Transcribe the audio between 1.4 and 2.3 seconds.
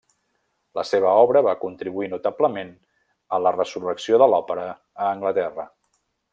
va contribuir